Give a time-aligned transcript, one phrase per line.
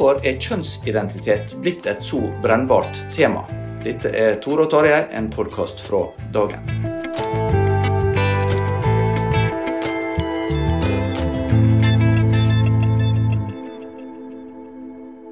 [0.00, 3.42] Hvorfor er kjønnsidentitet blitt et så brennbart tema?
[3.84, 6.62] Dette er Tore og Tarjei, en podkast fra dagen.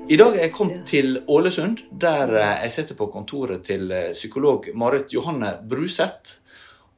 [0.04, 4.10] I dag er jeg kommet til Ålesund, der eh, jeg sitter på kontoret til eh,
[4.12, 6.42] psykolog Marit Johanne Bruseth.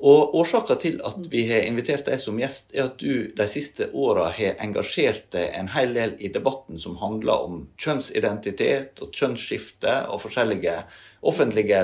[0.01, 3.91] Og Årsaka til at vi har invitert deg som gjest, er at du de siste
[3.93, 9.99] åra har engasjert deg en hel del i debatten som handler om kjønnsidentitet og kjønnsskifte
[10.09, 10.78] og forskjellige
[11.21, 11.83] offentlige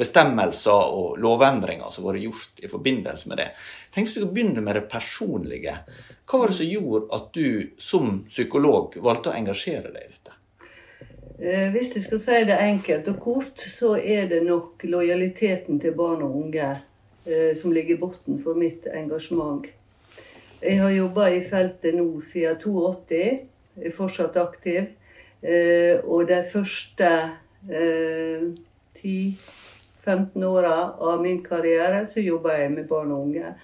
[0.00, 3.50] bestemmelser og lovendringer som har vært gjort i forbindelse med det.
[3.92, 5.78] Tenk hvis du kan begynne med det personlige.
[6.24, 10.38] Hva var det som gjorde at du som psykolog valgte å engasjere deg i dette?
[11.40, 15.92] Eh, Hvis jeg skal si det enkelt og kort, så er det nok lojaliteten til
[15.92, 16.78] barn og unge
[17.60, 19.66] som ligger i bunnen for mitt engasjement.
[20.60, 23.20] Jeg har jobba i feltet nå siden 82,
[23.80, 24.90] er fortsatt aktiv.
[25.42, 27.08] Eh, Og de første
[27.70, 28.42] eh,
[29.00, 33.54] 10-15 åra av min karriere så jobba jeg med barn og unge.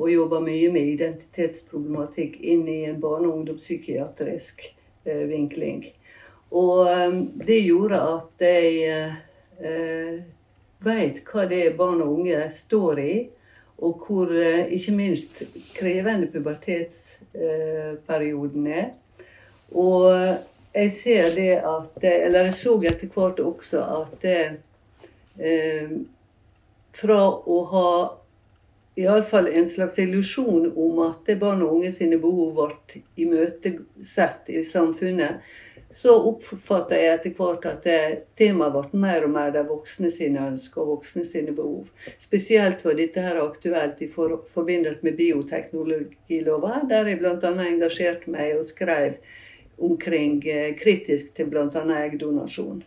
[0.00, 4.64] Og jobba mye med identitetsproblematikk inn i en barne- og ungdomspsykiatrisk
[5.04, 5.84] eh, vinkling.
[6.50, 7.14] Og eh,
[7.46, 9.12] det gjorde at jeg
[9.60, 10.18] eh,
[10.84, 13.28] veit hva det er barn og unge står i,
[13.80, 15.42] og hvor eh, ikke minst
[15.76, 18.86] krevende pubertetsperioden er.
[19.70, 20.12] Og
[20.74, 24.52] jeg ser det at Eller jeg så etter hvert også at eh,
[26.92, 28.08] fra å ha
[29.00, 32.74] iallfall en slags illusjon om at barn og unge sine behov ble
[33.22, 35.32] imøtesett i samfunnet,
[35.90, 37.86] så oppfatta jeg etter hvert at
[38.38, 41.88] temaet ble mer og mer de voksne sine ønsker og voksne sine behov.
[42.22, 47.54] Spesielt var dette her aktuelt i for, forbindelse med bioteknologilova, der jeg bl.a.
[47.66, 49.18] engasjerte meg og skrev
[49.80, 51.66] omkring eh, kritisk til bl.a.
[52.04, 52.84] eggdonasjon.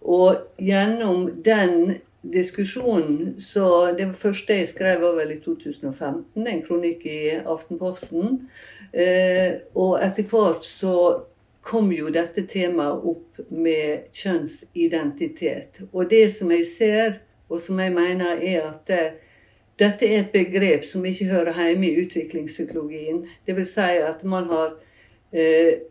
[0.00, 7.04] Og gjennom den diskusjonen så Det første jeg skrev, var vel i 2015, en kronikk
[7.08, 8.46] i Aftenposten.
[8.92, 10.94] Eh, og etter hvert så
[11.60, 15.82] kom jo dette temaet opp med kjønnsidentitet.
[15.92, 19.02] Og det som jeg ser, og som jeg mener, er at det,
[19.80, 23.22] dette er et begrep som ikke hører hjemme i utviklingspsykologien.
[23.46, 24.74] Vil si at man har
[25.32, 25.86] eh,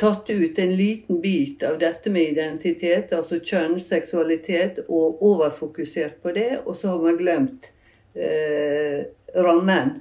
[0.00, 6.32] tatt ut en liten bit av dette med identitet, altså kjønn, seksualitet, og overfokusert på
[6.36, 7.66] det, og så har man glemt
[8.14, 9.04] eh,
[9.36, 9.98] rammen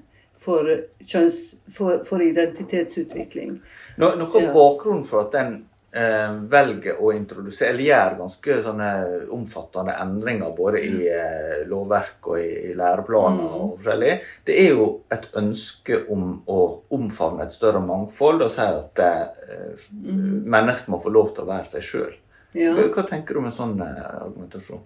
[0.50, 0.76] for,
[1.06, 1.42] kjønns,
[1.78, 3.58] for, for identitetsutvikling.
[4.02, 5.60] Nå, noe av bakgrunnen for at den
[5.92, 8.90] eh, velger å introdusere, eller gjør ganske sånne
[9.36, 13.58] omfattende endringer både i eh, lovverk og i, i læreplaner Mm.
[13.60, 14.16] og forskjellig,
[14.46, 16.60] det er jo et ønske om å
[16.96, 21.70] omfavne et større mangfold og si at eh, mennesker må få lov til å være
[21.76, 22.18] seg sjøl.
[22.58, 22.74] Ja.
[22.74, 24.80] Hva, tenker du med sånn eh, argumentasjon?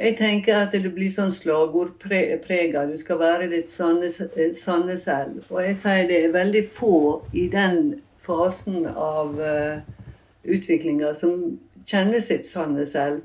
[0.00, 2.86] Jeg tenker at det blir sånn slagordprega.
[2.88, 4.54] Du skal være ditt sanne, eh,
[4.96, 5.44] selv.
[5.50, 9.80] Og jeg sier det er veldig få i den fasen av uh,
[10.44, 11.58] utviklinga som
[11.88, 13.20] kjenner sitt sanne selv.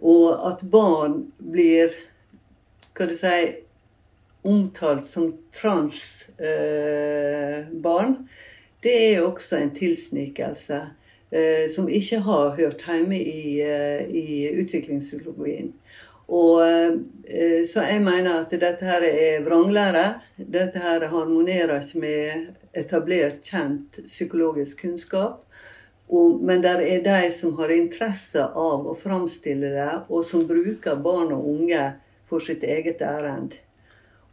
[0.00, 1.92] Og at barn blir
[2.94, 3.54] hva du si,
[4.44, 6.44] omtalt som transbarn,
[8.14, 8.24] uh,
[8.84, 10.88] det er også en tilsnikelse eh,
[11.74, 15.72] som ikke har hørt hjemme i, eh, i utviklingspsykologien.
[16.28, 16.62] Og,
[17.28, 20.20] eh, så jeg mener at dette her er vranglære.
[20.38, 25.44] Dette her harmonerer ikke med etablert, kjent psykologisk kunnskap.
[26.08, 30.96] Og, men det er de som har interesse av å framstille det, og som bruker
[30.96, 31.84] barn og unge
[32.28, 33.56] for sitt eget ærend.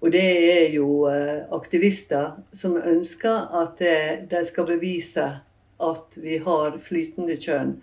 [0.02, 3.84] Og det er jo eh, aktivister som ønsker at
[4.32, 5.28] de skal bevise
[5.90, 7.76] at vi har flytende kjønn.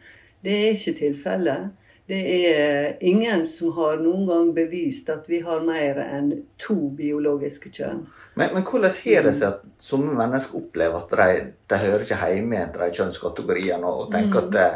[0.44, 1.70] Det er ikke tilfellet.
[2.08, 7.68] Det er ingen som har noen gang bevist at vi har mer enn to biologiske
[7.74, 8.06] kjønn.
[8.38, 12.30] Men, men hvordan har det seg at somme mennesker opplever at de, de hører ikke
[12.32, 14.70] hjemme i de kjønnskategoriene, og tenker at det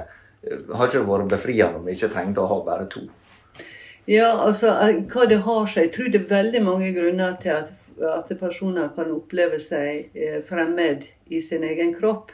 [0.75, 3.07] har ikke vært befriende om vi ikke trengte å ha bare to?
[4.11, 4.75] Ja, altså,
[5.13, 7.71] hva det har seg Jeg tror det er veldig mange grunner til at,
[8.03, 12.33] at personer kan oppleve seg eh, fremmed i sin egen kropp.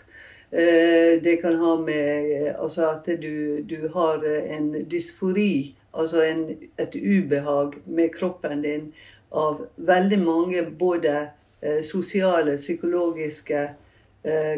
[0.50, 6.46] Eh, det kan ha med eh, altså at du, du har en dysfori, altså en,
[6.80, 8.86] et ubehag med kroppen din
[9.28, 11.14] av veldig mange både
[11.60, 13.68] eh, sosiale, psykologiske,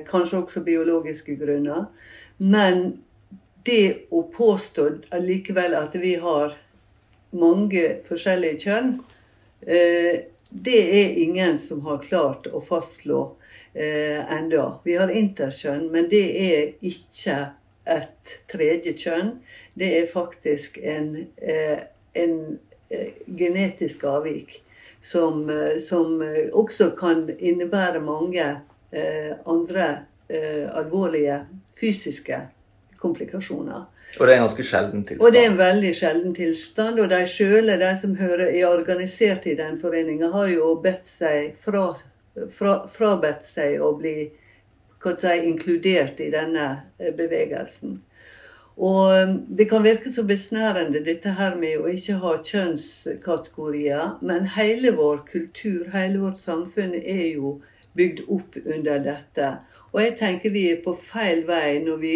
[0.08, 1.84] kanskje også biologiske grunner.
[2.38, 3.02] Men
[3.66, 6.56] det å påstå allikevel at vi har
[7.36, 8.88] mange forskjellige kjønn,
[9.60, 13.20] det er ingen som har klart å fastslå
[13.74, 14.66] eh, enda.
[14.84, 17.38] Vi har interkjønn, men det er ikke
[17.90, 19.36] et tredje kjønn.
[19.78, 21.78] Det er faktisk en, eh,
[22.14, 22.58] en
[22.90, 24.60] eh, genetisk avvik
[25.00, 26.22] som, eh, som,
[26.52, 28.46] også kan innebære mange
[28.92, 29.88] eh, andre
[30.28, 31.40] eh, alvorlige
[31.80, 32.40] fysiske
[33.00, 33.86] komplikasjoner.
[34.18, 35.26] Og det er en ganske sjelden tilstand?
[35.26, 37.00] Og det er en veldig sjelden tilstand.
[37.00, 41.54] Og de sjøle, de som hører, er organisert i den foreninga, har jo bedt seg
[41.62, 41.94] fra
[42.52, 44.14] fra, frabedt seg å bli
[45.02, 47.98] si, inkludert i denne eh, bevegelsen.
[48.80, 54.46] Og um, Det kan virke så besnærende dette her med å ikke ha kjønnskategorier, men
[54.56, 57.58] hele vår kultur, hele vårt samfunn er jo
[57.98, 59.50] bygd opp under dette.
[59.92, 62.14] Og jeg tenker vi er på feil vei når vi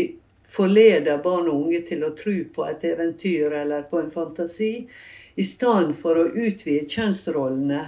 [0.55, 4.87] forleder barn og unge til å tro på et eventyr eller på en fantasi,
[5.35, 7.83] i stedet for å utvide kjønnsrollene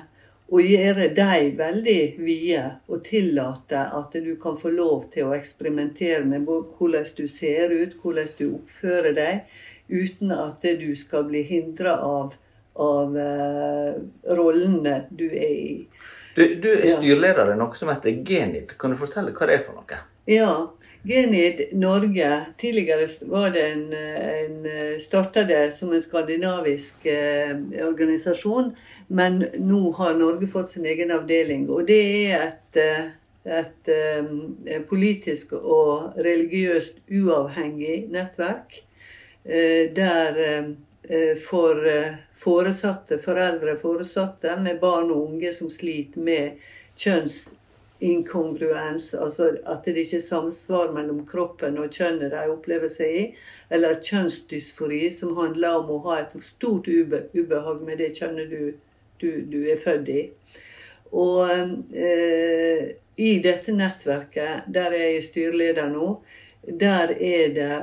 [0.47, 6.23] og gjøre dem veldig vide og tillate at du kan få lov til å eksperimentere
[6.25, 9.57] med hvordan du ser ut, hvordan du oppfører deg,
[9.91, 12.37] uten at du skal bli hindra av,
[12.79, 13.99] av uh,
[14.39, 15.77] rollene du er i.
[16.37, 18.77] Du, du er styreleder i noe som heter Genit.
[18.79, 20.01] Kan du fortelle hva det er for noe?
[20.31, 20.51] Ja,
[21.07, 27.53] Genid Norge Tidligere var det en, en starta det som en skandinavisk eh,
[27.87, 28.73] organisasjon,
[29.07, 31.69] men nå har Norge fått sin egen avdeling.
[31.71, 33.07] Og det er et, eh,
[33.47, 38.81] et, et eh, politisk og religiøst uavhengig nettverk
[39.45, 41.87] eh, der eh, for
[42.37, 46.67] foresatte, foreldre foresatte med barn og unge som sliter med
[46.99, 47.45] kjønns
[48.05, 53.25] inkongruens, altså at det ikke er samsvar mellom kroppen og kjønnet de opplever seg i,
[53.73, 58.75] eller kjønnsdysfori, som handler om å ha et stort ube, ubehag med det kjønnet du,
[59.23, 60.23] du, du er født i.
[61.17, 61.49] Og
[61.97, 66.11] eh, i dette nettverket, der jeg er styreleder nå,
[66.67, 67.75] der er det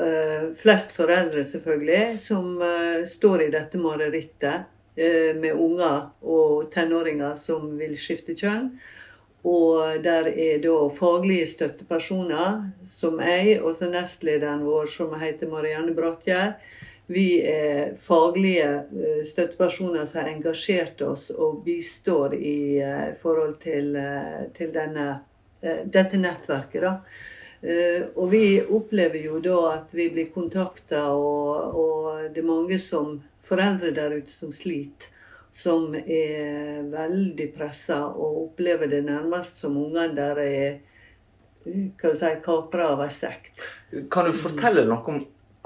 [0.00, 7.36] eh, flest foreldre, selvfølgelig, som eh, står i dette marerittet eh, med unger og tenåringer
[7.36, 8.70] som vil skifte kjønn.
[9.48, 15.94] Og der er da faglige støttepersoner, som jeg, og så nestlederen vår, som heter Marianne
[15.96, 16.58] Brattgjerd.
[17.08, 23.94] Vi er faglige eh, støttepersoner som har engasjert oss og bistår i eh, forhold til,
[23.96, 25.08] eh, til denne,
[25.62, 26.84] dette nettverket.
[26.84, 26.94] da.
[28.14, 33.16] Og vi opplever jo da at vi blir kontakta, og, og det er mange som,
[33.42, 35.08] foreldre der ute som sliter
[35.58, 40.78] som er veldig pressa og opplever det nærmest som ungene der er
[41.98, 43.58] kan du si, kapra av ei sekt.
[44.10, 45.18] Kan du fortelle noe om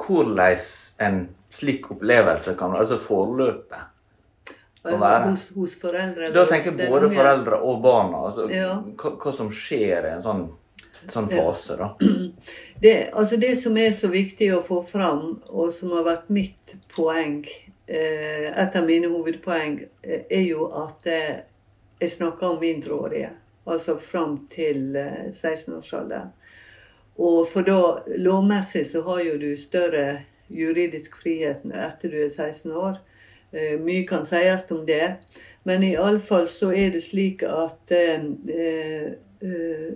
[0.02, 0.62] hvordan
[1.06, 1.18] en
[1.52, 4.48] slik opplevelse kan altså forløpet
[4.82, 5.28] kan være?
[5.28, 6.32] Hos, hos foreldre?
[6.34, 8.24] Da tenker jeg både foreldre og barna.
[8.30, 8.72] Altså, ja.
[8.98, 10.46] hva, hva, som skjer i en sånn,
[11.04, 11.92] sånn fase, da.
[12.82, 16.72] Det, altså det som er så viktig å få fram, og som har vært mitt
[16.90, 21.40] poeng Eh, et av mine hovedpoeng eh, er jo at eh,
[22.00, 23.30] jeg snakker om mindreårige.
[23.66, 24.96] Altså fram til
[25.30, 26.32] 16-årsalderen.
[27.22, 32.72] Og for da lovmessig så har jo du større juridisk frihet etter du er 16
[32.72, 32.98] år.
[33.52, 35.16] Eh, mye kan sies om det.
[35.64, 39.90] Men iallfall så er det slik at eh, eh,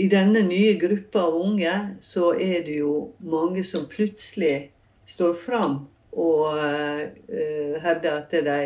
[0.00, 4.70] i denne nye gruppa av unge så er det jo mange som plutselig
[5.08, 5.80] står fram
[6.12, 8.60] og uh, hevder at de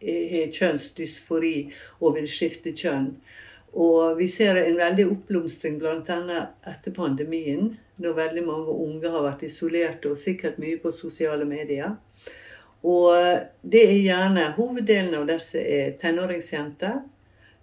[0.00, 1.56] har kjønnsdysfori
[2.00, 3.14] og vil skifte kjønn.
[3.76, 6.38] Og vi ser en veldig oppblomstring bl.a.
[6.68, 11.96] etter pandemien, når veldig mange unge har vært isolerte og sikkert mye på sosiale medier.
[12.86, 13.12] Og
[13.62, 17.00] det er gjerne Hoveddelen av disse er tenåringsjenter.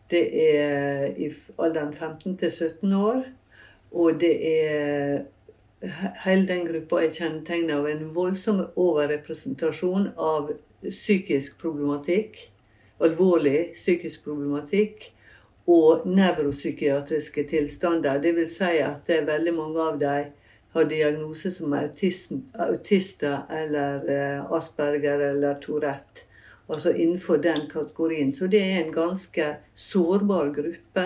[0.09, 3.23] Det er i alderen 15 til 17 år.
[3.93, 5.23] Og det er
[6.23, 10.53] Hele den gruppa er kjennetegnet av en voldsom overrepresentasjon av
[10.85, 12.37] psykisk problematikk.
[13.03, 15.09] Alvorlig psykisk problematikk.
[15.67, 18.23] Og nevropsykiatriske tilstander.
[18.23, 20.31] Vil si at det er veldig mange av dem
[20.73, 26.25] har diagnose som autism, autister eller eh, Asperger eller Tourette.
[26.67, 28.33] Altså innenfor den kategorien.
[28.33, 31.05] Så det er en ganske sårbar gruppe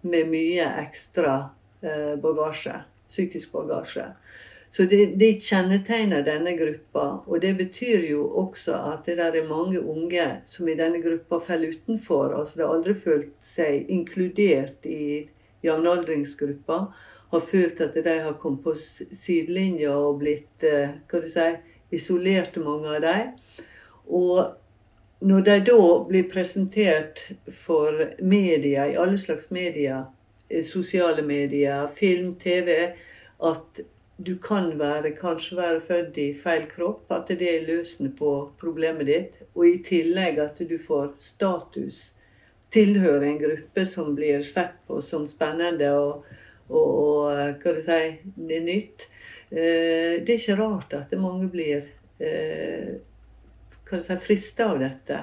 [0.00, 1.34] med mye ekstra
[1.82, 2.78] eh, bagasje.
[3.12, 4.06] Psykisk bagasje.
[4.72, 7.04] Så det, de kjennetegner denne gruppa.
[7.28, 11.42] Og det betyr jo også at det der er mange unge som i denne gruppa
[11.44, 12.32] faller utenfor.
[12.38, 15.28] Altså de har aldri følt seg inkludert i
[15.62, 16.86] jevnaldringsgruppa
[17.32, 18.74] har følt at de har kommet på
[19.16, 21.46] sidelinja og blitt eh, hva du si,
[21.96, 23.30] isolerte, mange av dem.
[24.12, 25.78] Og når de da
[26.08, 27.22] blir presentert
[27.64, 30.04] for media, i alle slags medier,
[30.66, 32.92] sosiale medier, film, TV,
[33.42, 33.80] at
[34.22, 39.08] du kan være, kanskje være født i feil kropp, at det er løsende på problemet
[39.08, 42.12] ditt, og i tillegg at du får status,
[42.72, 46.24] tilhører en gruppe som blir sett på som spennende og
[46.72, 48.00] og, og hva du si,
[48.36, 49.06] det er nytt.
[49.50, 51.86] Eh, det er ikke rart at mange blir
[52.22, 52.98] eh,
[53.88, 55.20] hva du si, frista av dette,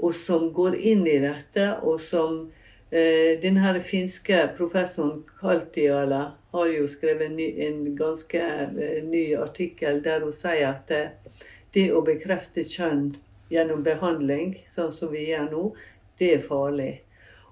[0.00, 2.59] og som går inn i dette, og som eh,
[2.90, 10.34] denne her finske professoren Kaltiala har jo skrevet en, ganske eh, ny artikkel der hun
[10.34, 11.04] sier at det,
[11.74, 13.12] det å bekrefte kjønn
[13.50, 15.62] gjennom behandling, sånn som vi gjør nå,
[16.18, 16.92] det er farlig.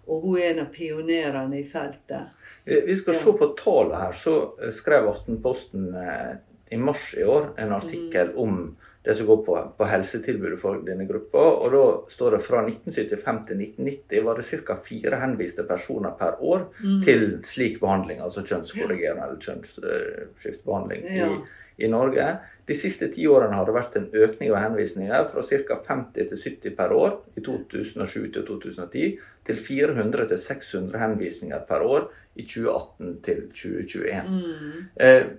[0.08, 2.34] Og hun er en av pionerene i feltet.
[2.64, 4.14] Vi skal se på tallene her.
[4.16, 4.34] Så
[4.74, 6.38] skrev Aftenposten eh,
[6.70, 11.06] i mars i år en artikkel om det som går på, på, helsetilbudet for denne
[11.08, 11.44] gruppa.
[11.62, 14.76] Og da står det fra 1975 til 1990 var det ca.
[14.84, 16.98] fire henviste personer per år mm.
[17.06, 21.30] til slik behandling, altså kjønnskorrigerende eller kjønnsskiftebehandling ja.
[21.30, 22.26] i, i Norge.
[22.68, 25.78] De siste ti årene har det vært en økning av henvisninger fra ca.
[25.88, 29.06] 50 til 70 per år i 2007 til 2010
[29.48, 34.28] til 400 til 600 henvisninger per år i 2018 til 2021.
[34.28, 34.84] Mm.
[35.00, 35.30] Eh,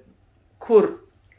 [0.66, 0.90] hvor,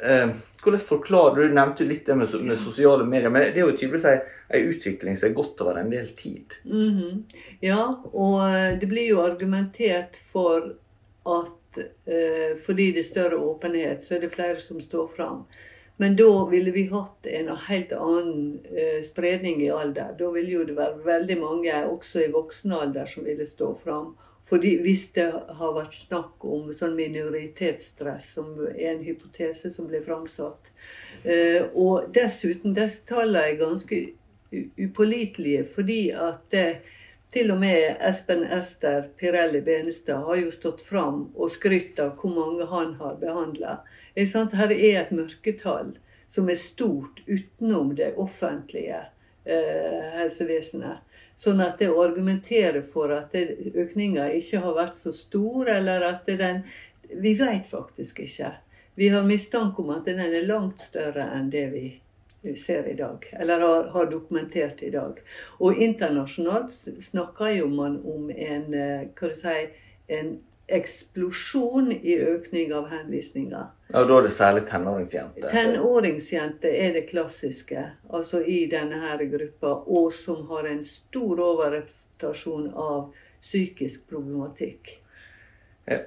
[0.04, 3.76] eh, hvordan forklarer du nevnte litt det med, med, sosiale medier, men det er jo
[3.76, 6.60] tydeligvis en utvikling som har gått over en del tid.
[6.64, 7.22] Mm -hmm.
[7.60, 10.74] Ja, og eh, det blir jo argumentert for
[11.26, 15.44] at eh, fordi det er større åpenhet, så er det flere som står fram.
[15.96, 20.14] Men da ville vi hatt en helt annen eh, spredning i alder.
[20.18, 24.14] Da ville jo det være veldig mange, også i voksen alder, som ville stå fram.
[24.50, 30.00] Fordi Hvis det har vært snakk om sånn minoritetsstress, som er en hypotese som ble
[30.02, 30.72] framsatt.
[31.22, 34.00] Eh, og dessuten, disse tallene er ganske
[34.74, 36.80] upålitelige, fordi at det,
[37.30, 42.34] til og med Espen Ester Pirelli Benestad har jo stått fram og skrytt av hvor
[42.34, 43.76] mange han har behandla.
[44.18, 45.94] Her er et mørketall
[46.30, 49.04] som er stort utenom det offentlige
[49.50, 51.06] helsevesenet.
[51.40, 56.26] Sånn at det å argumentere for at økninga ikke har vært så stor, eller at
[56.26, 56.64] den
[57.10, 58.52] Vi vet faktisk ikke.
[58.94, 63.26] Vi har mistanke om at den er langt større enn det vi ser i dag,
[63.32, 65.18] eller har, har dokumentert i dag.
[65.58, 69.56] Og internasjonalt snakker jo man om en, eh, hva du si,
[70.08, 70.30] en
[70.76, 73.66] eksplosjon i økning av henvisninger.
[73.90, 75.50] Og da er det særlig tenåringsjenter?
[75.50, 82.70] Tenåringsjenter er det klassiske altså i denne her gruppa, og som har en stor overrepresentasjon
[82.74, 83.10] av
[83.42, 84.96] psykisk problematikk.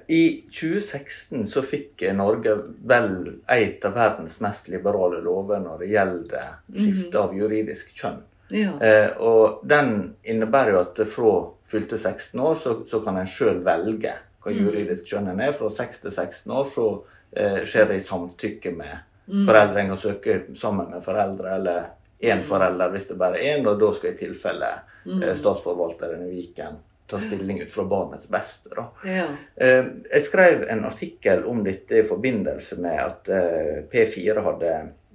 [0.08, 2.54] I 2016 så fikk Norge
[2.88, 3.10] vel
[3.52, 8.22] et av verdens mest liberale lover når det gjelder skifte av juridisk kjønn.
[8.54, 8.76] Ja.
[8.80, 11.34] Eh, og den innebærer jo at fra
[11.66, 14.12] fylte 16 år så, så kan en sjøl velge
[14.44, 14.60] hva mm.
[14.60, 15.52] juridisk kjønn er.
[15.56, 16.86] Fra 6 til 16 år så
[17.32, 18.96] eh, skjer det i samtykke med
[19.26, 19.44] mm.
[19.46, 19.80] foreldre.
[19.80, 21.84] En kan søke sammen med foreldre eller
[22.24, 22.48] én mm.
[22.48, 26.82] forelder hvis det bare er én, og da skal i tilfelle eh, statsforvalteren i Viken
[27.06, 28.70] ta stilling ut fra barnets beste.
[28.76, 28.86] Da.
[29.04, 29.26] Ja.
[29.56, 34.72] Eh, Jeg skrev en artikkel om dette i forbindelse med at eh, P4 hadde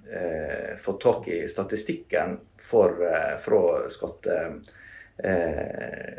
[0.09, 4.37] eh, fått tak i statistikken for, eh, fra skatte...
[5.23, 6.17] Eh,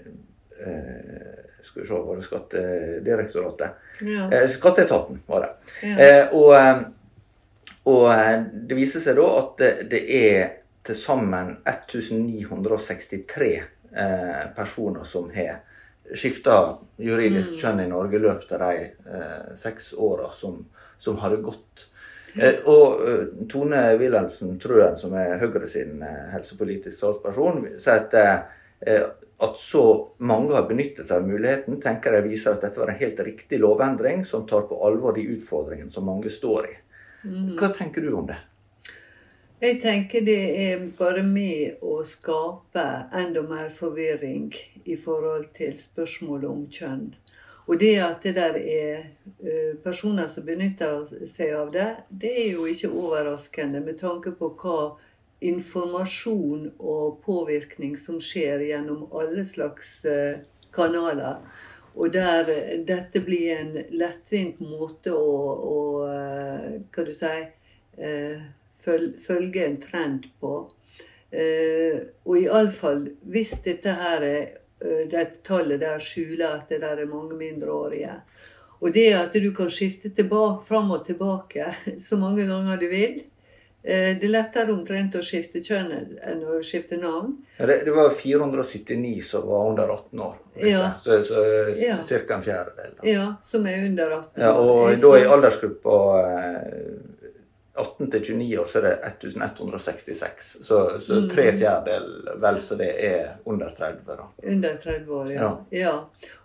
[0.67, 3.71] eh, skal vi se, var det Skattedirektoratet?
[4.01, 4.33] Ja.
[4.33, 5.51] Eh, Skatteetaten var det.
[5.89, 5.99] Ja.
[5.99, 6.81] Eh, og, eh,
[7.91, 15.29] og eh, det viser seg da at det, er til sammen 1963 eh, personer som
[15.35, 15.61] har
[16.17, 16.57] skifta
[16.99, 20.65] juridisk kjønn i Norge i løpet av de eh, seks åra som,
[20.99, 21.87] som har det gått.
[22.71, 23.01] Og
[23.51, 29.09] Tone Wilhelmsen Trøen, som er Høyre sin helsepolitiske helsepolitisk talsperson, sier at eh,
[29.41, 29.85] at så
[30.19, 33.61] mange har benyttet seg av muligheten, tenker jeg viser at dette var en helt riktig
[33.63, 36.77] lovendring som tar på alvor de utfordringene som mange står i.
[37.57, 38.37] Hva tenker du om det?
[39.61, 42.85] Jeg tenker det er bare med å skape
[43.17, 44.55] enda mer forvirring
[44.89, 47.11] i forhold til spørsmålet om kjønn.
[47.69, 49.03] Og det at det der er
[49.45, 54.49] eh, personer som benytter seg av det, det er jo ikke overraskende med tanke på
[54.63, 54.79] hva
[55.41, 60.43] informasjon og påvirkning som skjer gjennom alle slags eh,
[60.75, 61.41] kanaler.
[61.97, 65.39] Og der eh, dette blir en lettvint måte å,
[65.75, 65.81] å
[66.11, 67.15] eh, hva du
[67.97, 68.45] eh,
[68.85, 70.55] følge en trend på.
[71.31, 74.41] Og iallfall hvis dette her er
[74.83, 78.17] eh, tallet der skjuler at det der er mange mindreårige.
[78.81, 81.69] Og det at du kan skifte tilbake, fram og tilbake
[82.07, 83.21] så mange ganger du vil.
[83.85, 87.39] Eh, Det er lettere omtrent å skifte kjønn enn å skifte navn.
[87.59, 90.37] Ja, Det, det var 479 som var under 18 år.
[90.57, 90.93] Ja.
[90.99, 91.45] Så, så
[91.81, 91.97] Ja.
[92.03, 92.35] ca.
[92.35, 92.97] en fjerdedel.
[93.01, 93.09] da.
[93.09, 94.43] Ja, som er under 18.
[94.43, 97.07] Ja, og Jeg da i aldersgruppa eh,
[97.81, 100.57] 18 til 29 år så er det 1166.
[100.61, 101.29] Så, så Mm.
[101.31, 104.17] tre fjerdedel vel så det er under 30.
[104.17, 104.27] da.
[104.45, 105.41] Under 30 år, ja.
[105.41, 105.57] Ja.
[105.71, 105.95] ja.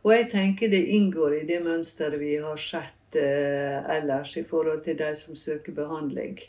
[0.05, 4.83] Og jeg tenker det inngår i det mønsteret vi har sett eh, ellers i forhold
[4.85, 6.39] til de som søker behandling.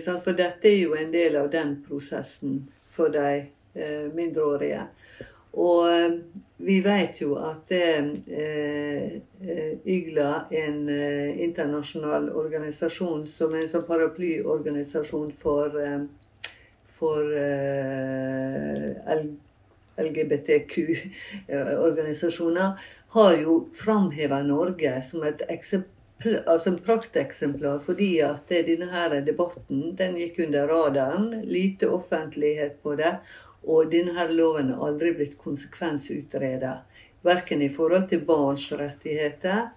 [0.00, 4.86] For dette er jo en del av den prosessen for de eh, mindreårige.
[5.52, 6.12] Og eh,
[6.64, 8.04] vi vet jo at eh,
[9.84, 15.68] YGLA, en internasjonal organisasjon som er en sånn paraplyorganisasjon for,
[16.96, 17.22] for
[20.00, 22.68] LGBTQ-organisasjoner,
[23.12, 26.01] har jo framheva Norge som et eksempel,
[26.46, 31.30] altså prakteksemplar fordi at denne her debatten den gikk under radaren.
[31.46, 33.16] Lite offentlighet på det.
[33.62, 36.78] Og denne her loven har aldri blitt konsekvensutredet.
[37.22, 39.68] Verken i forhold til barns rettigheter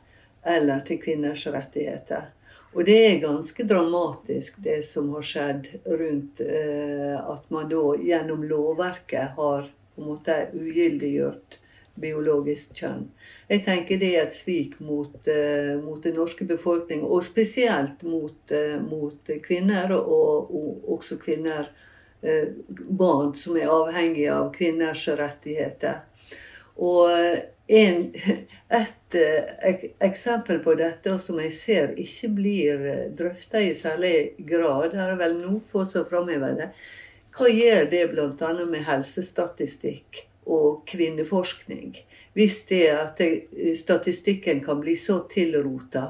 [0.46, 2.32] eller til kvinners rettigheter.
[2.76, 8.44] Og det er ganske dramatisk det som har skjedd rundt eh, at man da gjennom
[8.50, 11.56] lovverket har på en måte ugyldiggjort
[12.02, 13.08] biologisk kjønn.
[13.50, 18.52] Jeg tenker det er et svik mot, eh, mot den norske befolkning, og spesielt mot,
[18.52, 21.70] eh, mot kvinner, og, og også kvinner,
[22.24, 26.04] eh, barn som er avhengige av kvinners rettigheter.
[26.76, 27.10] Og
[27.68, 28.14] en,
[28.82, 35.16] et ek, eksempel på dette, som jeg ser ikke blir drøfta i særlig grad, her
[35.16, 36.72] er vel nå få som framhever det,
[37.36, 38.54] hva gjør det bl.a.
[38.64, 41.96] med helsestatistikk og kvinneforskning?
[42.34, 43.22] Hvis det at
[43.78, 46.08] statistikken kan bli så tilrota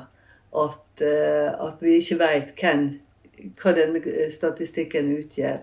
[0.56, 2.20] at, eh, at vi ikke
[2.60, 2.86] hvem,
[3.60, 5.60] hva denne statistikken utgjør.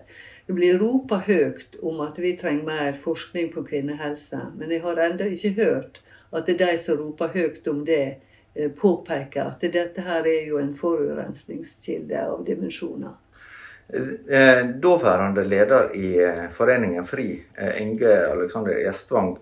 [0.47, 5.01] Det blir ropa høyt om at vi trenger mer forskning på kvinnehelse, men jeg har
[5.01, 6.01] ennå ikke hørt
[6.33, 8.17] at det er de som roper høyt om det,
[8.55, 13.15] eh, påpeker at dette her er jo en forurensningskilde av dimensjoner.
[13.89, 19.37] Eh, Daværende leder i eh, Foreningen FRI, eh, Inge Alexander Gjestvang,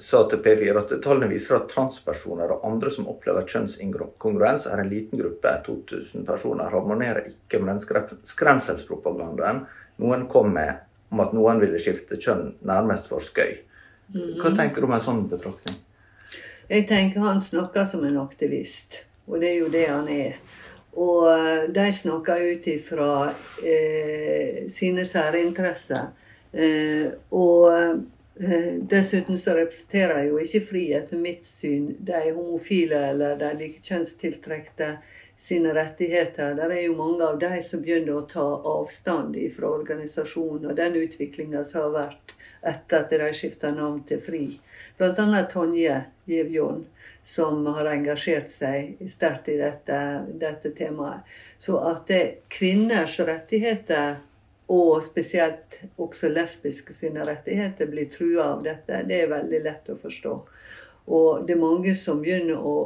[0.00, 4.88] sa til P4 at tallene viser at transpersoner og andre som opplever kjønnsinkongruens, er en
[4.88, 9.66] liten gruppe, 2000 personer, harmonerer ikke med den skrem- skremselspropagandaen
[10.00, 10.80] noen kom med
[11.12, 13.58] om at noen ville skifte kjønn nærmest for skøy.
[14.40, 15.76] Hva tenker du om en sånn betraktning?
[16.70, 20.40] Jeg tenker han snakker som en aktivist, og det er jo det han er.
[20.94, 23.12] Og eh, de snakker ut ifra
[23.64, 26.12] eh, sine særinteresser.
[26.52, 33.36] Eh, og eh, dessuten så representerer jo ikke FRI etter mitt syn de homofile eller
[33.40, 34.94] de likekjønnstiltrekte
[35.36, 36.54] sine rettigheter.
[36.54, 40.98] Det er jo mange av de som begynner å ta avstand fra organisasjonen og den
[41.02, 44.46] utviklinga som har vært etter at de skifta navn til FRI.
[44.98, 45.98] Blant annet Tonje
[46.30, 46.84] Givjon,
[47.24, 49.98] som har engasjert seg sterkt i dette,
[50.40, 51.24] dette temaet.
[51.58, 54.18] Så at det, kvinners rettigheter
[54.72, 59.96] og spesielt også lesbiske sine rettigheter blir trua av dette, det er veldig lett å
[60.00, 60.34] forstå.
[61.16, 62.76] Og det er mange som begynner å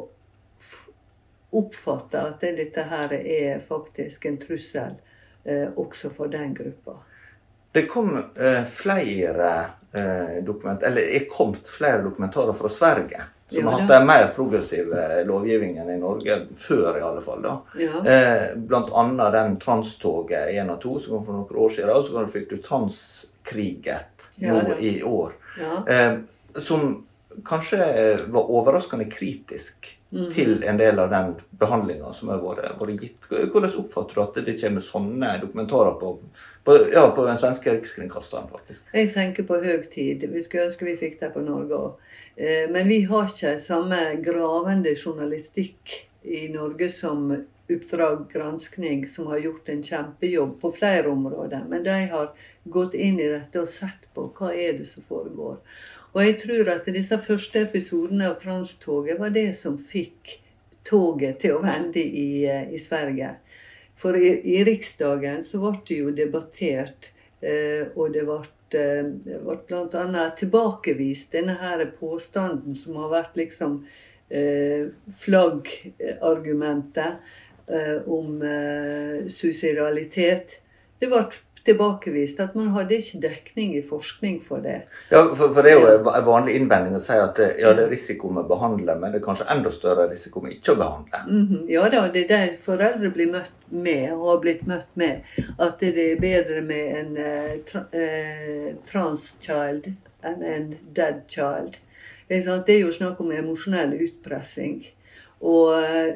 [1.59, 4.99] oppfatte at dette her er faktisk en trussel
[5.45, 6.99] eh, også for den gruppa.
[7.75, 9.51] Det kom eh, flere
[9.93, 14.27] eh, dokument, eller er kommet flere dokumentarer fra Sverige som ja, har hatt en mer
[14.37, 14.93] progressiv
[15.25, 17.43] lovgivning enn i Norge, før i alle fall.
[17.43, 17.55] da.
[17.81, 18.03] Ja.
[18.05, 21.93] Eh, blant annet den transtoget 1 og 2 som kom for noen år siden.
[21.95, 25.33] Og så fikk du Transkriget nå ja, i år.
[25.89, 26.19] Eh,
[26.61, 26.91] som
[27.45, 27.79] kanskje
[28.33, 30.31] var overraskende kritisk mm.
[30.31, 33.29] til en del av den behandlinga som har vært gitt.
[33.29, 36.15] Hvordan oppfatter du at det kommer sånne dokumentarer på,
[36.65, 38.49] på, ja, på den svenske rikskringkasteren?
[38.53, 38.87] faktisk?
[38.95, 40.27] Jeg tenker på høy tid.
[40.33, 42.11] Vi skulle ønske vi fikk det på Norge òg.
[42.37, 47.31] Eh, men vi har ikke samme gravende journalistikk i Norge som
[47.69, 51.67] Oppdrag granskning, som har gjort en kjempejobb på flere områder.
[51.69, 52.31] Men de har
[52.65, 55.59] gått inn i dette og sett på hva er det som foregår.
[56.15, 60.39] Og jeg tror at disse første episodene av Transtoget var det som fikk
[60.89, 63.37] toget til å vende i, eh, i Sverige.
[63.99, 67.11] For i, i, Riksdagen så ble det jo debattert,
[67.43, 68.39] eh, og det ble,
[68.79, 69.05] eh,
[69.45, 70.31] ble bl.a.
[70.39, 73.85] tilbakevist denne her påstanden som har vært liksom
[74.31, 74.89] eh,
[75.25, 77.13] flaggargumentet
[77.69, 80.61] eh, om eh, suicidalitet.
[80.99, 81.27] Det ble
[81.69, 82.41] tilbakevist.
[82.43, 84.81] At man hadde ikke dekning i forskning for det.
[85.13, 87.87] Ja, for, for det er jo en vanlig innvending å si at det, ja, det
[87.87, 90.81] er risiko med å behandle, men det er kanskje enda større risiko med ikke å
[90.83, 91.23] behandle.
[91.29, 91.65] Mm -hmm.
[91.73, 95.21] Ja da, det er det foreldre blir møtt med, og har blitt møtt med.
[95.59, 101.77] At det er bedre med en uh, tra, uh, trans-child enn en dead child.
[102.29, 104.83] Det er jo snakk om emosjonell utpressing.
[105.41, 106.15] Og eh,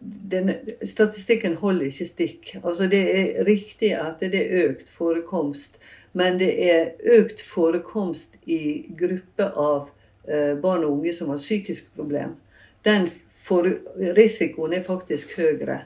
[0.00, 0.50] den,
[0.82, 2.54] statistikken holder ikke stikk.
[2.62, 5.78] Altså Det er riktig at det er økt forekomst,
[6.12, 9.90] men det er økt forekomst i grupper av
[10.28, 12.36] eh, barn og unge som har psykiske problem.
[12.84, 13.08] Den
[13.44, 13.68] for,
[14.16, 15.84] risikoen er faktisk høyere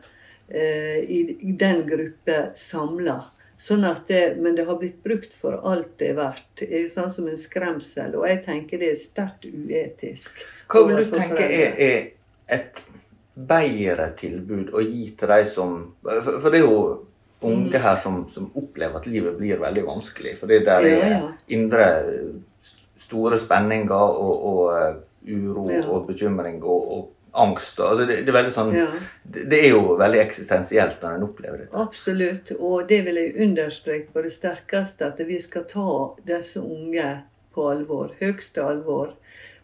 [0.48, 3.20] eh, i den gruppa samla.
[3.58, 6.62] Sånn det, men det har blitt brukt for alt det er verdt.
[6.92, 8.14] Sånn som en skremsel.
[8.14, 10.38] Og jeg tenker det er sterkt uetisk.
[10.70, 12.06] Hva vil du tenke er, er
[12.48, 12.82] et
[13.34, 16.80] bedre tilbud å gi til de som For, det er jo
[17.46, 20.32] unge her som, som, opplever at livet blir veldig vanskelig.
[20.40, 21.84] For det der er indre
[22.98, 24.96] store spenninger og, og uh,
[25.28, 27.06] uro og bekymring og, og
[27.38, 27.80] angst.
[27.80, 28.72] Altså det, det, er sånn,
[29.22, 31.78] det, det, er jo veldig eksistensielt når en opplever dette.
[31.78, 32.52] Absolutt.
[32.58, 35.90] Og det vil jeg understreke på det sterkeste, at vi skal ta
[36.26, 37.08] disse unge
[37.54, 38.10] på alvor.
[38.18, 39.14] Høyeste alvor.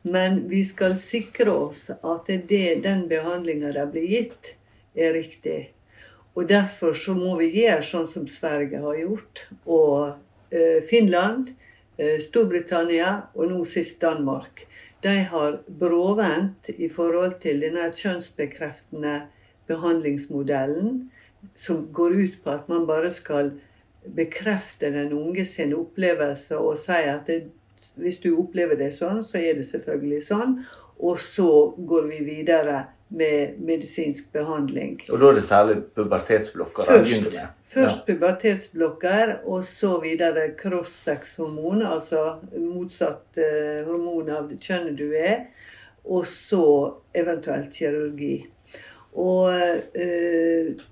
[0.05, 4.51] Men vi skal sikre oss at det, den behandlinga de blir gitt,
[4.95, 5.73] er riktig.
[6.35, 11.55] Og derfor så må vi gjøre sånn som Sverige har gjort, og eh, Finland,
[11.97, 14.67] eh, Storbritannia og nå sist Danmark.
[15.05, 19.19] De har bråvendt i forhold til denne kjønnsbekreftende
[19.71, 21.05] behandlingsmodellen,
[21.57, 23.55] som går ut på at man bare skal
[24.17, 27.47] bekrefte den unge sin opplevelse og si at det,
[28.01, 30.59] hvis du opplever det sånn, så er det selvfølgelig sånn.
[31.05, 34.97] Og så går vi videre med medisinsk behandling.
[35.11, 36.89] Og da er det særlig pubertetsblokker?
[36.89, 37.29] Først,
[37.75, 38.01] først ja.
[38.07, 42.25] pubertetsblokker, og så videre cross-sex-hormon, altså
[42.57, 45.47] motsatt uh, hormon av det kjønnet du er.
[46.05, 46.65] Og så
[47.17, 48.35] eventuelt kirurgi.
[49.15, 49.53] Og
[49.95, 50.85] uh,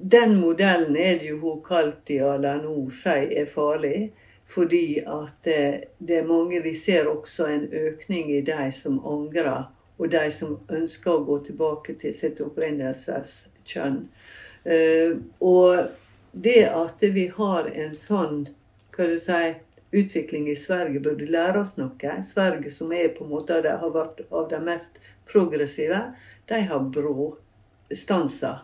[0.00, 4.10] den modellen er det jo hun Kaltia nå sier er farlig.
[4.50, 9.70] Fordi at det, det, er mange Vi ser også en økning i de som angrer,
[9.98, 14.00] og de som ønsker å gå tilbake til sitt opprinnelseskjønn.
[14.66, 15.92] Uh, og
[16.32, 18.48] det at vi har en sånn
[18.96, 19.54] hva du si,
[19.96, 22.16] utvikling i Sverige, burde lære oss noe.
[22.26, 24.98] Sverige, som er på en måte har vært av de mest
[25.30, 26.02] progressive,
[26.50, 27.32] de har brå
[27.94, 28.62] stanser.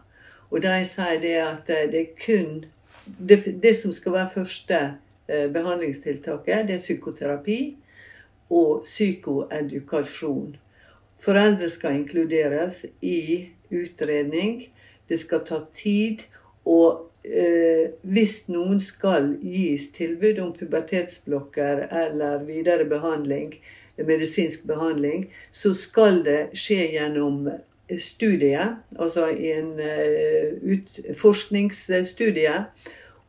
[0.51, 2.65] Og de sier det at det er kun
[3.19, 7.59] det, det som skal være første Eh, behandlingstiltaket, det er psykoterapi
[8.51, 10.57] og psykoedukasjon.
[11.19, 14.69] Foreldre skal inkluderes i utredning.
[15.09, 16.27] Det skal ta tid.
[16.67, 23.55] Og eh, hvis noen skal gis tilbud om pubertetsblokker eller videre behandling,
[23.97, 27.49] medisinsk behandling, så skal det skje gjennom
[28.03, 28.61] studie,
[28.99, 32.55] altså i en uh, forskningsstudie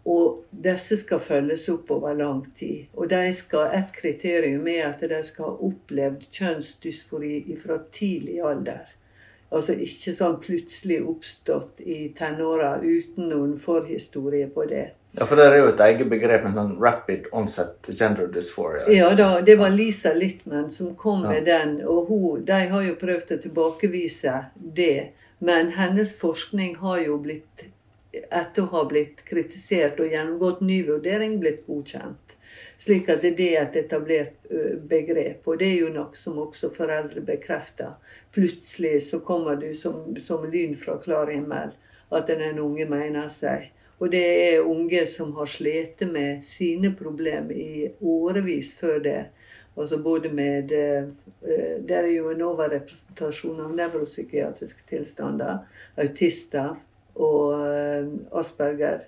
[0.07, 2.85] og disse skal følges opp over lang tid.
[2.95, 8.87] Og de skal, Et kriterium er at de skal ha opplevd kjønnsdysfori fra tidlig alder.
[9.51, 14.87] Altså ikke sånn plutselig oppstått i tenåra uten noen forhistorie på det.
[15.15, 18.83] Ja, for det er jo et eget begrep med sånn rapid onset gender dysphoria.
[18.91, 21.79] Ja da, det var Lisa Littman som kom med den.
[21.87, 25.13] Og hun, de har jo prøvd å tilbakevise det.
[25.39, 27.67] Men hennes forskning har jo blitt,
[28.25, 32.35] etter å ha blitt kritisert og gjennomgått ny vurdering, blitt godkjent.
[32.81, 34.51] Slik at det er et etablert
[34.89, 35.47] begrep.
[35.47, 37.97] Og det er jo noe som også foreldre bekrefter.
[38.33, 41.73] Plutselig så kommer du som, som lyn fra klar himmel
[42.13, 43.71] at en unge mener seg.
[43.97, 49.21] Og det er unge som har slitt med sine problemer i årevis før det.
[49.77, 50.71] Altså både med
[51.87, 55.59] Det er jo en overrepresentasjon av nevropsykiatriske tilstander.
[55.97, 56.75] Autister
[57.17, 58.05] og eh,
[58.39, 58.99] Asperger.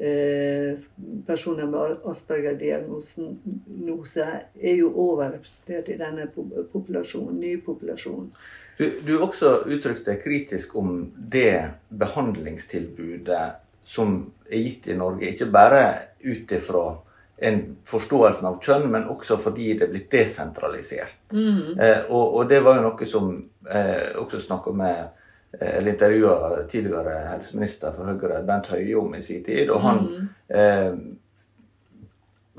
[0.00, 0.80] Eh,
[1.26, 6.24] personer med Asperger-diagnose er jo overrepresentert i denne
[6.72, 8.30] populasjonen, nye populasjonen.
[8.78, 13.52] Du, du også uttrykte kritisk om det behandlingstilbudet
[13.84, 15.28] som er gitt i Norge.
[15.28, 15.84] Ikke bare
[16.24, 16.96] ut ifra
[17.40, 21.20] en forståelse av kjønn, men også fordi det er blitt desentralisert.
[21.32, 21.78] Mm.
[21.80, 23.30] Eh, og, og, det var jo noe som
[23.68, 25.19] eh, også snakka med
[25.58, 29.70] eller intervjua tidligere helseminister for Høyre, Bent Høie, om i sin tid.
[29.70, 30.28] Og han mm.
[30.54, 30.92] eh,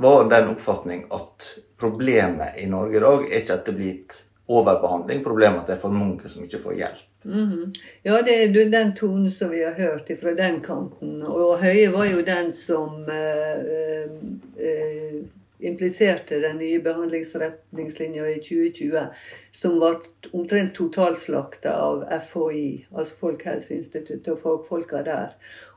[0.01, 4.19] var den oppfatning at problemet i Norge i dag er ikke at det blir gitt
[4.51, 7.07] overbehandling, problemet er at det er for mange som ikke får hjelp.
[7.23, 7.73] Mm.
[8.03, 11.21] Ja, det er den tonen som vi har hørt fra den kanten.
[11.23, 14.17] Og Høie var jo den som eh,
[14.57, 15.21] eh,
[15.61, 19.05] impliserte den nye behandlingsretningslinja i 2020,
[19.51, 19.91] som ble
[20.33, 25.29] omtrent totalslakta av FHI, altså Folkehelseinstituttet og fagfolka der.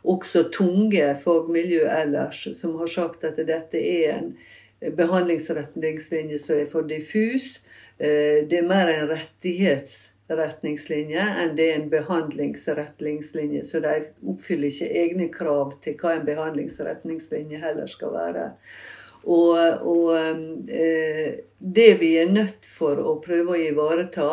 [0.05, 4.35] Også tunge fagmiljø ellers, som har sagt at dette er en
[4.97, 7.61] behandlingsretningslinje som er for diffus.
[7.99, 13.63] Eh, det er mer en rettighetsretningslinje enn det er en behandlingsretningslinje.
[13.65, 18.45] Så de oppfyller ikke egne krav til hva en behandlingsretningslinje heller skal være.
[19.25, 19.57] Og,
[19.89, 20.11] og
[20.69, 24.29] eh, det vi er nødt for å prøve å ivareta,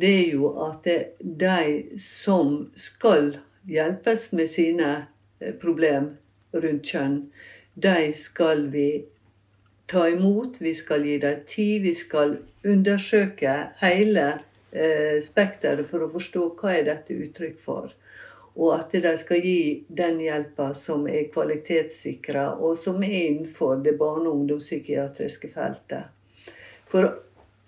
[0.00, 0.88] det er jo at
[1.20, 3.34] de som skal
[3.68, 4.90] hjelpes med sine
[5.40, 6.14] eh, problem
[6.56, 7.18] rundt kjønn,
[7.80, 8.88] de skal vi
[9.90, 14.26] ta imot, vi skal gi dem tid, vi skal undersøke hele
[14.72, 17.92] eh, spekteret for å forstå hva er dette uttrykk for.
[18.54, 23.96] Og at de skal gi den hjelpa som er kvalitetssikra, og som er innenfor det
[23.98, 26.10] barne- og ungdomspsykiatriske feltet.
[26.90, 27.22] For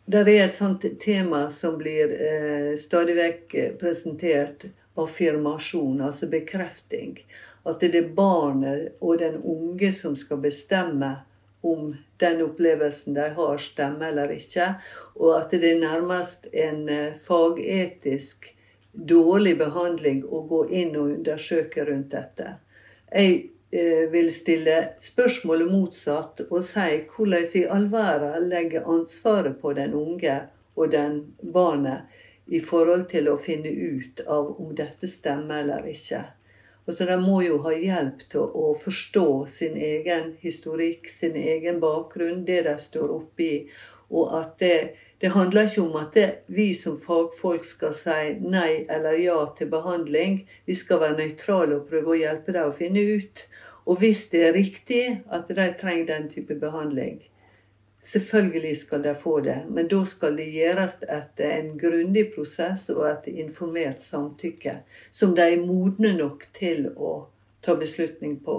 [0.05, 4.67] det er et sånt tema som blir eh, stadig vekk presentert,
[4.99, 7.21] affirmasjon, altså bekrefting.
[7.65, 11.15] At det er barnet og den unge som skal bestemme
[11.63, 14.73] om den opplevelsen de har, stemmer eller ikke.
[15.15, 18.51] Og at det er nærmest en eh, fagetisk
[18.93, 22.57] dårlig behandling å gå inn og undersøke rundt dette.
[23.13, 23.39] Jeg
[23.71, 29.97] eh, vil stille spørsmålet motsatt og si hvordan i all verden legger ansvaret på den
[29.97, 30.37] unge
[30.75, 36.25] og den barnet i forhold til å finne ut av om dette stemmer eller ikke.
[36.87, 41.79] Og så De må jo ha hjelp til å forstå sin egen historikk, sin egen
[41.81, 43.53] bakgrunn, det de står oppi.
[44.11, 44.79] Og at det,
[45.23, 46.17] det handler ikke om at
[46.51, 50.41] vi som fagfolk skal si nei eller ja til behandling.
[50.67, 53.45] Vi skal være nøytrale og prøve å hjelpe dem å finne ut.
[53.87, 57.21] Og hvis det er riktig at de trenger den type behandling,
[58.03, 63.05] Selvfølgelig skal de få det, men da skal det gjøres etter en grundig prosess og
[63.07, 64.81] etter informert samtykke,
[65.15, 67.13] som de er modne nok til å
[67.63, 68.57] ta beslutning på.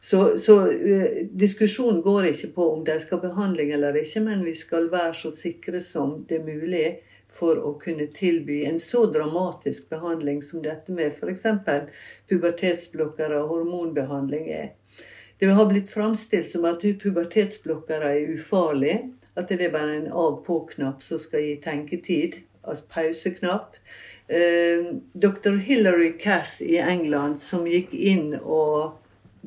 [0.00, 4.44] Så, så uh, diskusjonen går ikke på om de skal ha behandling eller ikke, men
[4.46, 6.86] vi skal være så sikre som det er mulig
[7.36, 11.44] for å kunne tilby en så dramatisk behandling som dette med f.eks.
[12.30, 14.70] pubertetsblokkere og hormonbehandling er.
[15.38, 18.96] Det har blitt framstilt som at pubertetsblokkere er ufarlig.
[19.36, 22.38] At det er bare en av-på-knapp som skal gi tenketid.
[22.64, 23.76] Altså pauseknapp.
[24.32, 25.58] Eh, Dr.
[25.60, 28.96] Hilary Cass i England, som gikk inn og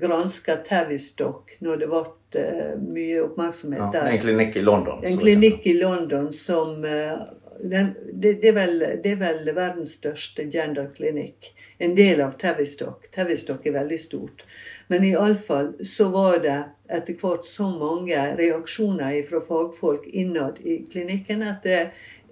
[0.01, 2.05] granska Tavistock når det ble
[2.41, 4.13] eh, mye oppmerksomhet ja, der.
[4.13, 5.03] En klinikk i London.
[5.03, 7.13] En klinikk i London som eh,
[7.59, 11.51] den, det, det, er vel, det, er vel, verdens største genderklinikk.
[11.77, 13.09] En del av Tavistock.
[13.11, 14.45] Tavistock er veldig stort.
[14.87, 16.59] Men iallfall så var det
[16.89, 21.91] etter hvert så mange reaksjoner fra fagfolk innad i klinikken at det er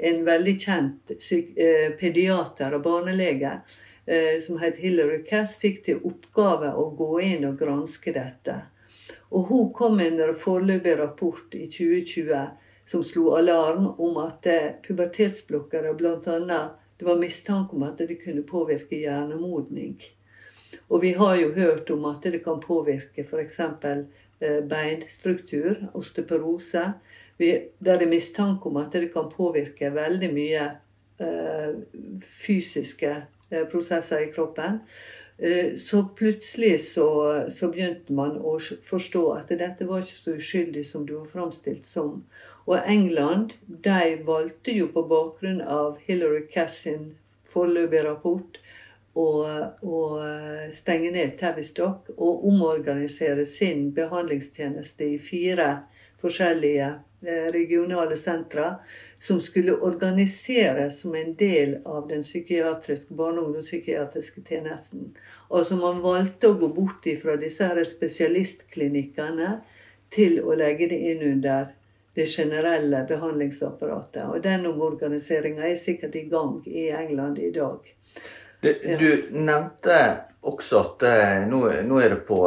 [0.09, 3.57] en veldig kjent eh, pediater og barnelege
[4.45, 8.53] som het Hillary Cass, fikk til oppgave å gå inn og granske dette.
[9.35, 12.45] Og hun kom med en foreløpig rapport i 2020
[12.87, 14.47] som slo alarm om at
[14.87, 16.61] pubertetsblokkere bl.a.
[16.97, 19.97] det var mistanke om at det kunne påvirke hjernemodning.
[20.87, 23.59] Og vi har jo hørt om at det kan påvirke f.eks.
[24.39, 26.83] Eh, beinstruktur, osteoporose.
[27.37, 30.65] Det er mistanke om at det kan påvirke veldig mye
[31.17, 31.71] eh,
[32.21, 33.25] fysiske eh,
[33.71, 34.81] prosesser i kroppen.
[35.85, 37.07] Så plutselig så,
[37.53, 41.85] så, begynte man å forstå at dette var ikke så uskyldig som det var framstilt
[41.85, 42.23] som.
[42.65, 43.53] Og England
[43.85, 47.11] de valgte jo på bakgrunn av Hillary Cassin
[47.53, 48.57] foreløpige rapport
[49.17, 49.27] å,
[50.73, 55.69] stenge ned Tavistock og omorganisere sin behandlingstjeneste i fire
[56.21, 58.75] forskjellige eh, regionale sentra
[59.21, 65.15] som skulle organiseres som en del av den psykiatriske, barne- og ungdomspsykiatriske tjenesten.
[65.49, 69.57] Altså man valgte å gå bort fra disse her spesialistklinikkene
[70.13, 71.73] til å legge det inn under
[72.17, 74.23] det generelle behandlingsapparatet.
[74.25, 77.93] Og den omorganiseringa er sikkert i gang i England i dag.
[78.61, 79.97] Du, du nevnte
[80.41, 82.39] også at eh, nå, nå, er det på,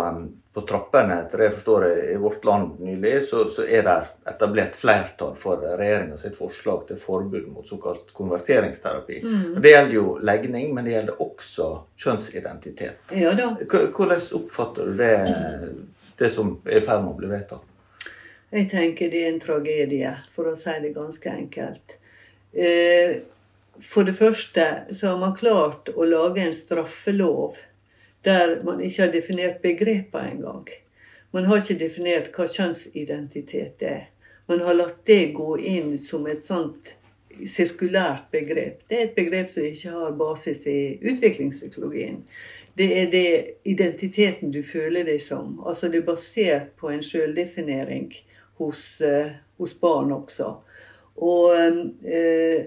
[0.55, 3.95] på trappene, etter det jeg forstår det, i vårt land nylig, så, så er det
[4.33, 9.21] etablert flertall for regjeringa sitt forslag til forbud mot såkalt konverteringsterapi.
[9.23, 9.61] Mm.
[9.63, 11.69] Det gjelder jo legning, men det gjelder også
[12.03, 13.15] kjønnsidentitet.
[13.15, 13.53] Ja, da.
[13.63, 15.15] Hvordan oppfatter du det,
[16.19, 17.67] det som er i ferd med å bli vedtatt?
[18.51, 21.95] Jeg tenker det er en tragedie, for å si det ganske enkelt.
[22.51, 23.21] Eh,
[23.87, 27.55] for det første så har man klart å lage en straffelov
[28.25, 30.69] der man ikke har definert begrepene engang.
[31.33, 34.09] Man har ikke definert hva kjønnsidentitet er.
[34.51, 36.97] Man har latt det gå inn som et sånt
[37.47, 38.81] sirkulært begrep.
[38.91, 42.25] Det er et begrep som ikke har basis i utviklingspsykologien.
[42.79, 43.31] Det er det
[43.65, 45.59] identiteten du føler deg som.
[45.67, 48.11] Altså det er basert på en sjøldefinering
[48.61, 50.53] hos, uh, hos barn også.
[51.17, 52.61] Og uh,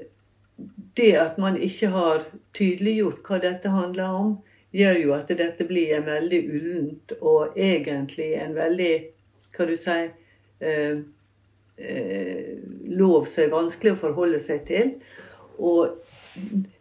[0.98, 4.34] det at man ikke har tydeliggjort hva dette handler om,
[4.74, 8.94] gjør jo at dette blir en veldig ullent og egentlig en veldig
[9.54, 10.08] Hva du sier
[10.66, 11.04] eh,
[11.78, 12.56] eh,
[12.90, 14.96] Lov som er vanskelig å forholde seg til.
[15.62, 16.00] Og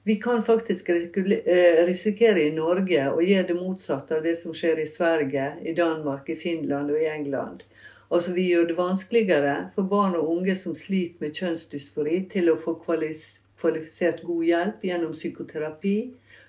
[0.09, 4.81] vi kan faktisk eh, risikere i Norge å gjøre det motsatte av det som skjer
[4.81, 7.67] i Sverige, i Danmark, i Finland og i England.
[8.13, 12.59] Altså Vi gjør det vanskeligere for barn og unge som sliter med kjønnsdysfori, til å
[12.61, 15.97] få kvalifisert god hjelp gjennom psykoterapi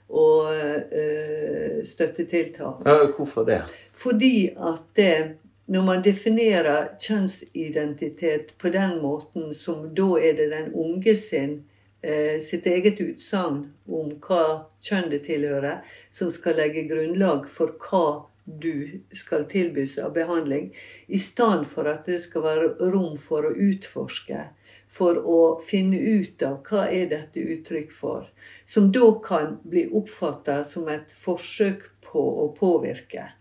[0.09, 2.83] og uh, støttetiltak.
[2.85, 3.61] Ja, hvorfor det?
[3.91, 5.37] Fordi at det,
[5.67, 11.63] når man definerer kjønnsidentitet på den måten som da er det den unge sin
[12.05, 14.43] uh, sitt eget utsagn om hva
[14.83, 18.05] kjønn det tilhører, som skal legge grunnlag for hva
[18.45, 20.73] du skal tilbys av behandling,
[21.07, 24.49] i stedet for at det skal være rom for å utforske
[24.93, 28.27] for å finne ut av hva er dette uttrykk for,
[28.69, 33.32] som da kan bli oppfatta som et forsøk på å påvirke.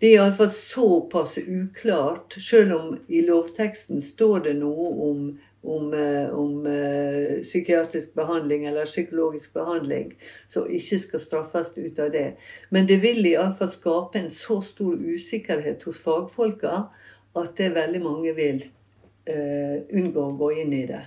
[0.00, 5.22] Det er iallfall såpass uklart, selv om i lovteksten står det noe om,
[5.64, 10.12] om, eh, om uh, psykiatrisk behandling eller psykologisk behandling,
[10.52, 12.28] som ikke skal straffes ut av det.
[12.68, 16.86] Men det vil iallfall skape en så stor usikkerhet hos fagfolka
[17.36, 18.66] at det veldig mange vil
[19.30, 21.02] uh, unngå å gå inn i det.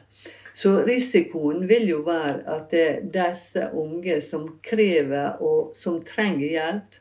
[0.60, 2.74] Så risikoen vil jo være at
[3.14, 6.98] disse unge som krever og som trenger hjelp,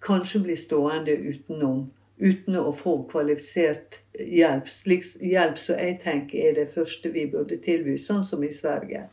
[0.00, 1.88] kanskje blir stående utenom
[2.20, 4.68] uten å få kvalifisert hjelp.
[4.70, 9.08] Slik hjelp som jeg tenker er det første vi burde tilby, sånn som i Sverige.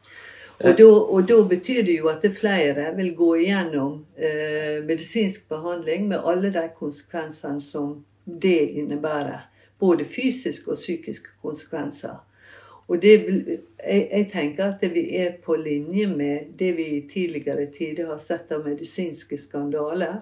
[0.57, 5.45] Og da, og da, betyr det jo at det flere vil gå igjennom eh, medisinsk
[5.51, 9.45] behandling med alle de konsekvensene som det innebærer
[9.79, 12.17] både fysiske og psykiske konsekvenser.
[12.87, 13.13] Og det,
[13.87, 18.21] jeg, jeg, tenker at vi er på linje med det vi i tidligere tider har
[18.21, 20.21] sett av medisinske skandaler.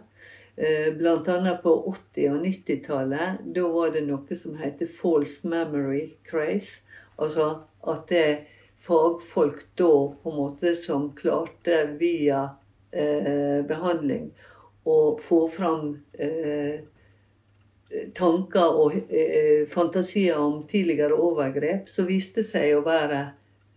[0.56, 1.54] Eh, Bl.a.
[1.64, 1.76] på
[2.16, 3.46] 80- og 90-tallet.
[3.56, 6.82] Da var det noe som heter false memory craze.
[7.22, 7.52] Altså
[7.86, 8.42] at det er
[8.82, 9.92] fagfolk da
[10.24, 12.48] på en måte som klarte via
[12.92, 14.32] eh, behandling
[14.86, 16.82] å få fram eh,
[18.14, 23.22] tanker og eh, fantasier om tidligere overgrep, så viste seg å være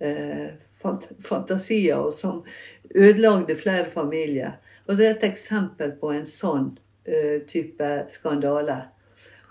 [0.00, 0.48] eh,
[0.80, 2.42] fant fantasier som
[2.94, 4.58] ødelagde flere familier.
[4.88, 6.70] Og det er et eksempel på en sånn
[7.04, 8.80] eh, type skandale.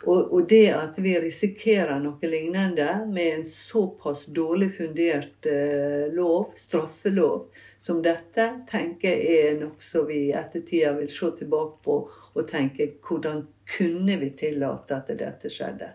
[0.05, 6.53] Og, og, det at vi risikerer noe lignende med en såpass dårlig fundert eh, lov,
[6.57, 7.47] straffelov,
[7.81, 12.49] som dette, tenker jeg er noe som vi i ettertida vil se tilbake på og
[12.49, 13.45] tenke hvordan
[13.76, 15.91] kunne vi tillate at dette skjedde?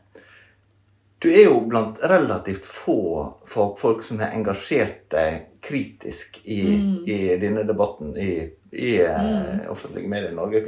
[1.23, 2.99] Du er jo blant relativt få
[3.47, 6.65] fagfolk som har engasjert deg kritisk i,
[7.07, 8.33] i denne debatten i,
[8.75, 9.69] i mm.
[9.71, 10.65] offentlige medier i Norge.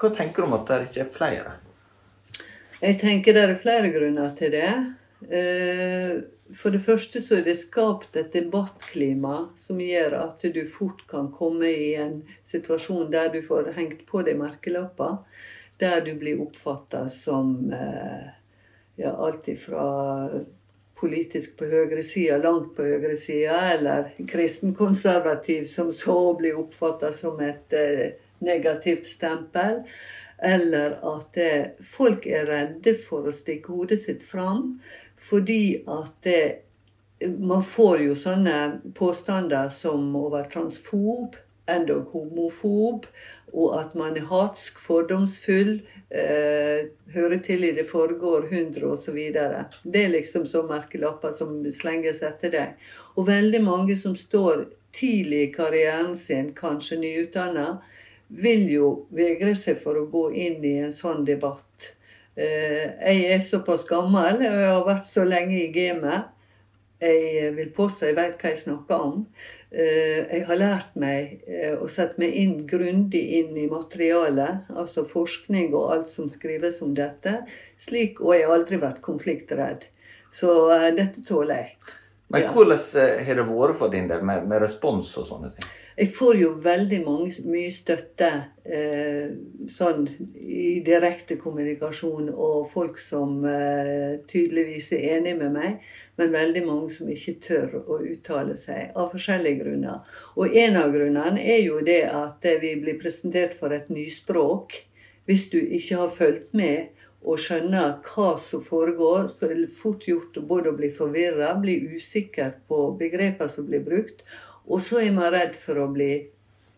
[0.00, 1.52] Hva tenker du om at det ikke er flere?
[2.78, 4.72] Jeg tenker det er flere grunner til det.
[5.28, 6.16] Eh,
[6.56, 11.28] For det første så er det skapt et debattklima som gjør at du fort kan
[11.34, 15.18] komme i en situasjon der du får hengt på deg merkelapper,
[15.80, 18.30] der du blir oppfatta som eh,
[18.98, 19.88] ja, alt ifra
[20.98, 28.18] politisk på høyresida, langt på høyresida, eller kristenkonservativ, som så blir oppfatta som et eh,
[28.42, 29.84] negativt stempel.
[30.38, 34.78] Eller at eh, folk er redde for å stikke hodet sitt fram
[35.18, 36.42] fordi at det,
[37.26, 38.58] man får jo sånne
[38.94, 41.34] påstander som å være transfob,
[41.66, 43.08] endog homofob,
[43.52, 45.78] og at man er hatsk, fordomsfull,
[46.10, 49.18] eh, hører til i det forrige hundre osv.
[49.32, 52.90] Det er liksom så merkelapper som slenges etter deg.
[53.16, 57.78] Og veldig mange som står tidlig i karrieren sin, kanskje nyutdanna,
[58.28, 61.92] vil jo vegre seg for å gå inn i en sånn debatt.
[62.38, 66.34] Eh, jeg er såpass gammel, og jeg har vært så lenge i gamet.
[66.98, 69.20] Jeg vil påstå jeg vet hva jeg snakker om.
[69.68, 75.04] Eh, jeg har lært meg eh, å sette meg inn grundig inn i materialet, altså
[75.08, 77.42] forskning og alt som skrives om dette.
[77.80, 79.84] Slik, og jeg har aldri vært konfliktredd.
[80.32, 80.52] Så
[80.96, 81.76] dette tåler jeg.
[82.28, 82.80] Men hvordan
[83.24, 85.68] har det vært for din del med, med respons og sånne ting?
[85.98, 88.28] Jeg får jo veldig mange, mye støtte
[88.62, 89.32] eh,
[89.66, 90.04] sånn
[90.38, 95.88] i direkte kommunikasjon, og folk som eh, tydeligvis er enig med meg,
[96.20, 100.06] men veldig mange som ikke tør å uttale seg, av forskjellige grunner.
[100.38, 104.78] Og en av grunnene er jo det at eh, vi blir presentert for et nyspråk.
[105.26, 106.94] Hvis du ikke har fulgt med
[107.26, 111.80] og skjønner hva som foregår, så er det fort gjort både å bli forvirra, bli
[111.96, 114.22] usikker på begreper som blir brukt,
[114.68, 116.12] og så er man redd for å bli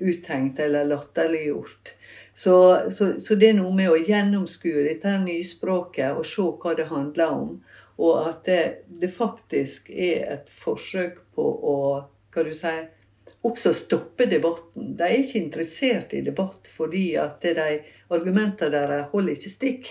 [0.01, 1.93] uthengt eller latterliggjort.
[2.34, 2.55] Så,
[2.95, 7.34] så, så det er noe med å gjennomskue dette nyspråket og se hva det handler
[7.34, 7.51] om.
[8.01, 8.62] Og at det,
[9.03, 11.76] det faktisk er et forsøk på å
[12.30, 12.88] hva du sier,
[13.45, 14.95] også stoppe debatten.
[14.97, 17.80] De er ikke interessert i debatt fordi at de
[18.12, 19.88] argumentene deres holder ikke stikk.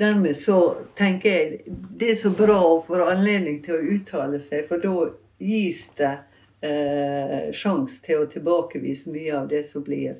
[0.00, 0.58] Dermed så
[0.96, 5.10] tenker jeg det er så bra å få anledning til å uttale seg, for da
[5.42, 6.14] gis det
[6.62, 10.18] eh, sjanse til å tilbakevise mye av det som blir,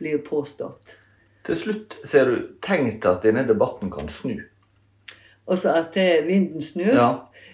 [0.00, 0.96] blir påstått.
[1.46, 4.36] Til slutt ser du tegn til at denne debatten kan snu.
[5.50, 6.94] Altså at vinden snur?
[6.94, 7.10] Ja.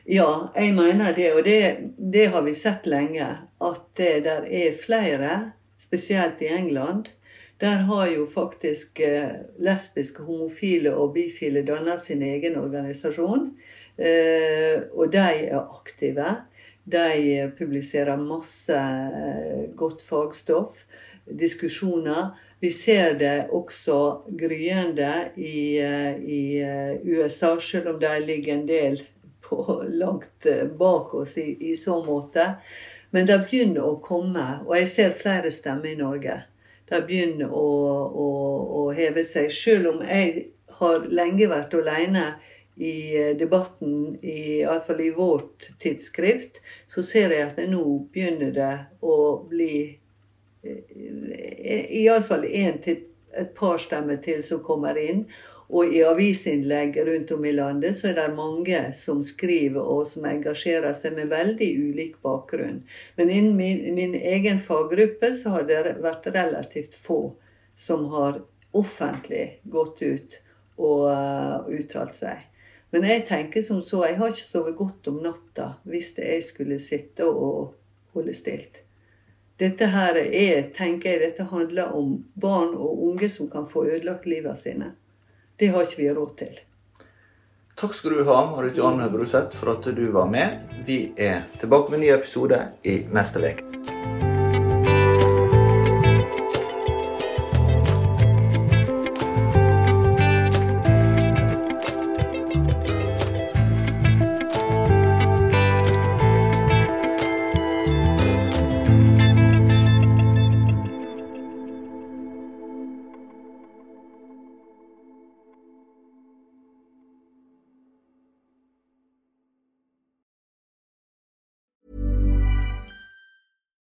[0.07, 1.33] Ja, jeg mener det.
[1.35, 3.27] Og det, det har vi sett lenge.
[3.61, 7.11] At det der er flere, spesielt i England.
[7.61, 13.51] Der har jo faktisk eh, lesbiske, homofile og bifile dannet sin egen organisasjon.
[13.99, 16.37] Eh, og de er aktive.
[16.87, 20.85] De publiserer masse eh, godt fagstoff,
[21.27, 22.29] diskusjoner.
[22.63, 23.99] Vi ser det også
[24.39, 29.03] gryende i, eh, i eh, USA, selv om de ligger en del
[29.43, 30.47] på, langt
[30.79, 32.53] bak oss i, i så måte.
[33.11, 36.39] Men det begynner å komme, og jeg ser flere stemmer i Norge.
[36.87, 37.69] De begynner å,
[38.07, 38.31] å,
[38.79, 39.51] å heve seg.
[39.51, 42.29] Selv om jeg har lenge vært alene
[42.77, 49.17] i eh, debatten, iallfall i vårt tidsskrift, så ser jeg at nå begynner det å
[49.49, 49.99] bli
[50.67, 53.05] iallfall én til
[53.37, 55.27] et par stemmer til som kommer inn.
[55.67, 60.29] Og i avisinnlegg rundt om i landet så er det mange som skriver og som
[60.31, 62.85] engasjerer seg med veldig ulik bakgrunn.
[63.19, 67.21] Men innen min, min egen faggruppe så har det vært relativt få
[67.77, 68.45] som har
[68.77, 70.39] offentlig gått ut
[70.77, 72.47] og uh, uttalt seg.
[72.97, 76.79] Men jeg tenker som så, jeg har ikke sovet godt om natta hvis jeg skulle
[76.81, 77.75] sitte og
[78.17, 78.81] holde stilt.
[79.61, 84.27] Dette her er, tenker jeg, dette handler om barn og unge som kan få ødelagt
[84.29, 84.95] livet sine.
[85.57, 86.59] Det har ikke vi råd til.
[87.77, 90.61] Takk skal du ha, Marit Johanne Bruseth, for at du var med.
[90.89, 94.16] Vi er tilbake med en ny episode i neste uke.